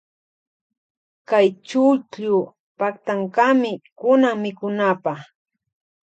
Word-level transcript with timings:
Kay 1.29 1.47
chukllu 1.67 2.37
paktankami 2.79 3.71
kunan 3.99 4.35
mikunapa. 4.43 5.13